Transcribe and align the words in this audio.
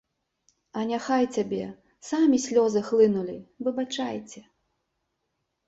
А 0.79 0.85
няхай 0.91 1.25
цябе, 1.39 1.61
самі 2.09 2.41
слёзы 2.47 2.83
хлынулі, 2.89 3.37
выбачайце. 3.69 4.45